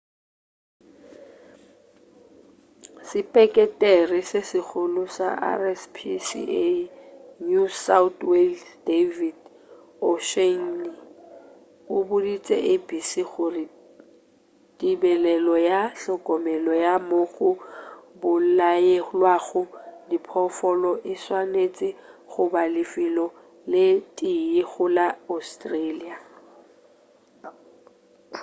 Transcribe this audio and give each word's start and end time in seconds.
sepeketere 3.09 4.19
se 4.29 4.39
segolo 4.51 5.03
sa 5.17 5.29
rspca 5.61 6.61
new 7.47 7.65
south 7.83 8.19
wales 8.29 8.63
david 8.89 9.37
o'shannessy 10.09 10.91
o 11.95 11.97
boditše 12.07 12.57
abc 12.73 13.11
gore 13.31 13.65
tebelelo 14.79 15.53
le 15.65 15.73
hlokomelo 15.99 16.73
ya 16.85 16.95
moo 17.07 17.27
go 17.35 17.49
bolayelwago 18.21 19.61
diphoofolo 20.09 20.91
e 21.11 21.13
swanetše 21.23 21.89
goba 22.31 22.61
lefelo 22.73 23.25
le 23.71 23.83
tee 24.17 24.61
go 24.71 24.85
la 24.95 25.07
australia 25.35 26.15